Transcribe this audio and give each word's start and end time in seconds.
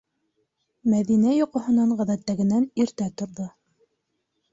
Мәҙинә 0.93 1.33
йоҡоһонан 1.39 1.91
ғәҙәттәгенән 1.99 2.65
иртә 2.85 3.07
торҙо. 3.21 3.47